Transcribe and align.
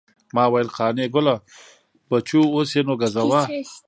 ما 0.35 0.43
ویل 0.51 0.69
قانع 0.77 1.07
ګله 1.15 1.35
بچو 2.09 2.39
اوس 2.53 2.69
یې 2.75 2.81
نو 2.87 2.93
ګزوه. 3.01 3.41